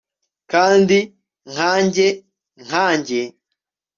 kandi 0.51 0.97
nkanjye 1.51 2.07
nkanjye 2.65 3.21